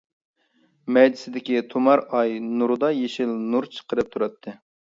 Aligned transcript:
مەيدىسىدىكى 0.97 1.59
تۇمار 1.75 2.03
ئاي 2.21 2.35
نۇرىدا 2.47 2.91
يېشىل 3.03 3.39
نۇر 3.53 3.71
چىقىرىپ 3.79 4.13
تۇراتتى. 4.17 4.59